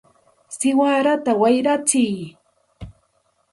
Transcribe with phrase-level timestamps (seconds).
[0.57, 2.15] ¡siwarata wayratsiy!